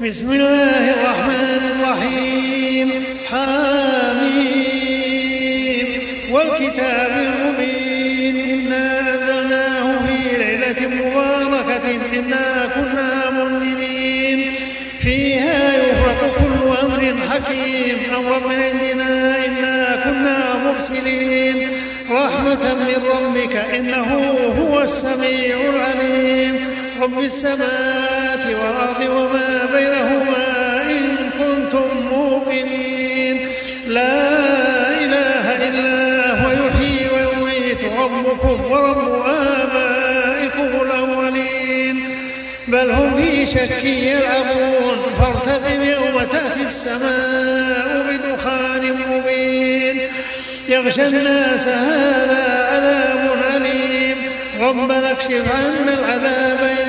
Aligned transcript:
بسم 0.00 0.32
الله 0.32 0.90
الرحمن 0.90 1.62
الرحيم. 1.72 3.04
حاميم 3.30 4.56
والكتاب 6.30 7.10
المبين. 7.10 8.36
إنا 8.50 9.00
أنزلناه 9.00 10.06
في 10.06 10.18
ليلة 10.38 10.80
مباركة. 10.88 11.88
إنا 12.18 12.46
كنا 12.74 13.30
منذرين. 13.30 14.52
فيها 15.00 15.76
يفرق 15.76 16.20
كل 16.38 16.56
أمر 16.86 17.02
حكيم. 17.30 17.98
أمرا 18.16 18.38
من 18.38 18.58
عندنا. 18.62 19.12
إنا 19.46 19.76
كنا 20.04 20.38
مرسلين. 20.64 21.68
رحمة 22.10 22.64
من 22.74 23.00
ربك. 23.14 23.56
إنه 23.56 24.08
هو 24.60 24.82
السميع 24.82 25.56
العليم. 25.74 26.54
رب 27.00 27.18
السماوات 27.18 28.15
والأرض 28.54 29.08
وما 29.10 29.68
بينهما 29.72 30.82
إن 30.90 31.30
كنتم 31.38 31.88
موقنين 32.10 33.48
لا 33.86 34.38
إله 35.04 35.68
إلا 35.68 36.30
هو 36.40 36.50
يحيي 36.50 37.08
ويميت 37.14 37.78
ربكم 37.98 38.72
ورب 38.72 39.24
آبائكم 39.62 40.86
الأولين. 40.86 41.96
بل 42.68 42.90
هم 42.90 43.22
في 43.22 43.46
شك 43.46 43.84
يلعبون. 43.84 44.98
فارتقب 45.18 45.82
يوم 45.82 46.22
تأتي 46.22 46.62
السماء 46.62 48.06
بدخان 48.08 48.96
مبين. 49.10 50.00
يغشى 50.68 51.06
الناس 51.06 51.66
هذا 51.66 52.68
عذاب 52.72 53.38
أليم. 53.56 54.16
ربنا 54.60 55.10
اكشف 55.10 55.44
عنا 55.56 55.92
العذاب 55.92 56.85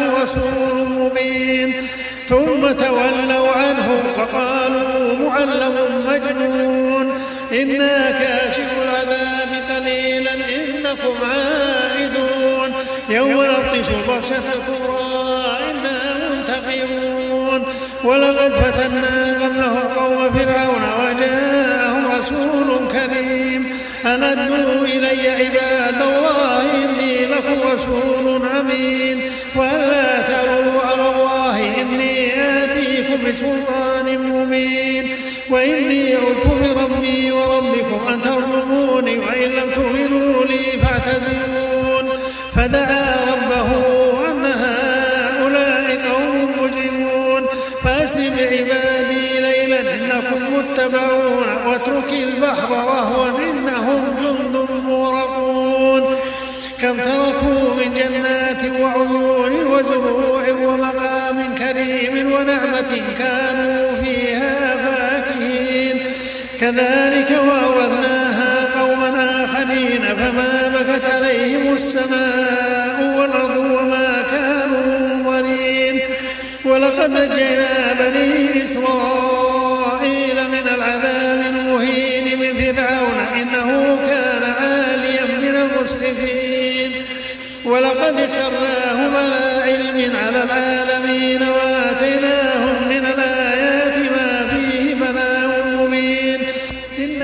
جاءهم 0.00 0.22
رسول 0.22 0.88
مبين. 0.88 1.88
ثم 2.28 2.72
تولوا 2.72 3.48
عنه 3.56 4.02
فقالوا 4.16 5.28
معلم 5.28 5.76
مجنون. 6.08 7.20
إنا 7.52 8.10
كاشف 8.10 8.70
العذاب 8.82 9.62
قليلا 9.70 10.32
إنكم 10.32 11.14
عائدون. 11.24 12.72
يوم 13.08 13.44
نبطش 13.44 13.88
البطشة 13.88 14.44
الكبرى 14.54 15.58
إنا 15.70 16.28
منتقمون. 16.28 17.66
ولقد 18.04 18.52
فتنا 18.52 19.34
قبله 19.42 19.74
قوم 19.96 20.30
فرعون 20.38 20.84
وجاءهم 21.00 22.02
رسول 22.18 22.88
كريم. 22.88 23.80
أن 24.04 24.22
أدوا 24.22 24.84
إلي 24.84 25.28
عباد 25.28 26.02
الله 26.02 26.19
بسلطان 33.30 34.06
مبين. 34.18 35.04
وإني 35.50 36.14
عدت 36.14 36.46
بربي 36.46 37.32
وربكم 37.32 38.00
أن 38.08 38.22
ترجموني 38.22 39.18
وإن 39.18 39.48
لم 39.50 39.70
تؤمنوا 39.74 40.44
لي 40.44 40.64
فاعتزلون. 40.82 42.06
فدعا 42.56 43.16
ربه 43.32 43.70
أن 44.30 44.44
هؤلاء 44.46 45.86
قوم 46.10 46.50
مجرمون. 46.62 47.42
فأسر 47.84 48.30
بعبادي 48.36 49.40
ليلا 49.40 49.80
إنكم 49.94 50.40
متبعون. 50.56 51.48
واترك 51.66 52.12
البحر 52.12 52.72
وهو 52.72 53.26
إنهم 53.38 54.02
جند 54.20 54.66
مغرقون. 54.88 56.04
كم 56.80 56.96
تركوا 56.96 57.74
من 57.78 57.94
جنات 57.94 58.62
وعيون 58.80 59.66
وزروع 59.66 60.29
ونعمة 62.40 63.02
كانوا 63.18 64.02
فيها 64.04 64.76
فاكهين. 64.76 66.00
كذلك 66.60 67.30
وأورثناها 67.30 68.80
قوما 68.80 69.44
آخرين 69.44 70.02
فما 70.02 70.72
بكت 70.74 71.04
عليهم 71.14 71.74
السماء 71.74 73.14
والأرض 73.18 73.56
وما 73.56 74.22
كانوا 74.30 74.98
منظرين. 74.98 76.00
ولقد 76.64 77.10
نجينا 77.10 77.92
بني 78.00 78.64
إسرائيل 78.64 80.48
من 80.48 80.68
العذاب 80.74 81.40
المهين 81.54 82.38
من 82.38 82.74
فرعون 82.74 83.18
إنه 83.40 83.98
كان 84.06 84.42
عاليا 84.42 85.24
من 85.24 85.56
المسرفين. 85.56 86.92
ولقد 87.64 88.20
اخترناهم 88.20 89.16
على 89.16 89.62
علم 89.62 90.16
على 90.16 90.42
العالمين 90.42 91.42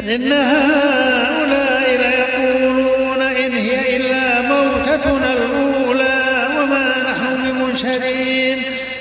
إن 0.08 0.32
هؤلاء 0.32 1.84
ليقولون 2.02 3.22
إن 3.22 3.52
هي 3.52 3.96
إلا 3.96 4.42
موتتنا 4.42 5.32
الأولى 5.32 6.18
وما 6.58 6.88
نحن 7.10 7.26
بمنشرين. 7.44 8.58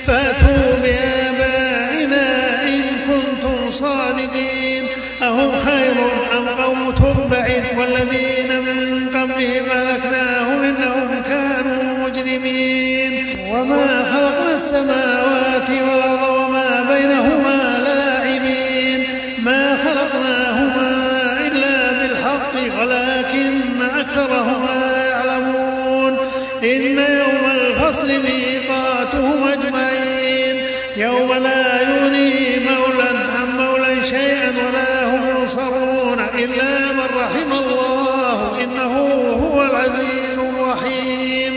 فأتوا 0.08 0.74
بآبائنا 0.84 2.28
إن 2.64 2.82
كنتم 3.08 3.72
صادقين. 3.72 4.84
أهم 5.22 5.52
خير 5.60 5.96
أم 6.38 6.48
قوم 6.48 6.92
تبع 6.92 7.48
والذين 7.78 8.50
من 8.62 9.10
قبلهم 9.10 9.66
أهلكناهم 9.72 10.64
إنهم 10.64 11.24
كانوا 11.24 11.84
مجرمين. 12.08 13.12
وما 13.50 13.86
خلقنا 14.14 14.56
السماوات 14.56 15.70
والأرض 15.70 16.15
بالحق 22.56 22.82
ولكن 22.82 23.82
أكثرهم 23.82 24.68
لا 24.68 25.10
يعلمون. 25.10 26.18
إن 26.64 26.98
يوم 26.98 27.46
الفصل 27.56 28.08
ميقاتهم 28.08 29.48
أجمعين. 29.48 30.56
يوم 30.98 31.34
لا 31.34 31.82
يغني 31.82 32.34
مولى 32.60 33.10
عن 33.36 33.58
مولى 33.58 34.04
شيئا 34.04 34.50
ولا 34.50 35.06
هم 35.06 35.42
ينصرون 35.42 36.20
إلا 36.36 36.92
من 36.92 37.08
رحم 37.18 37.52
الله 37.52 38.64
إنه 38.64 38.94
هو 39.44 39.64
العزيز 39.64 40.38
الرحيم. 40.38 41.54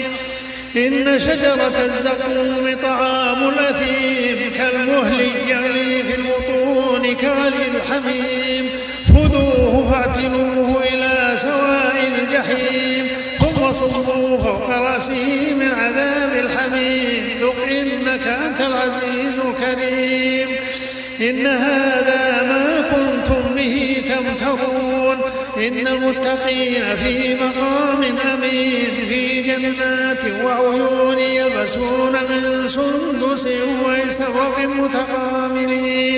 إن 0.76 1.20
شجرة 1.20 1.84
الزقوم 1.84 2.76
طعام 2.82 3.48
الأثيم 3.48 4.52
كالمهل 4.56 5.20
يغلي 5.48 6.02
في 6.02 6.14
البطون 6.14 7.14
كغلي 7.14 7.66
الحميم. 7.74 8.70
خذوه 9.08 9.87
ثم 13.80 13.86
صبوا 13.86 14.38
فوق 14.38 14.70
رأسه 14.70 15.54
من 15.58 15.70
عذاب 15.74 16.32
الحميم. 16.44 17.24
ذق 17.40 17.62
إنك 17.70 18.26
أنت 18.26 18.60
العزيز 18.60 19.38
الكريم. 19.38 20.48
إن 21.20 21.46
هذا 21.46 22.42
ما 22.50 22.66
كنتم 22.90 23.54
به 23.54 24.02
تمترون. 24.08 25.16
إن 25.56 25.86
المتقين 25.86 26.96
في 26.96 27.34
مقام 27.34 28.04
أمين. 28.34 28.92
في 29.08 29.42
جنات 29.42 30.24
وعيون 30.44 31.18
يلبسون 31.18 32.12
من 32.12 32.68
سندس 32.68 33.46
واستبرق 33.84 34.58
متقابلين 34.58 36.17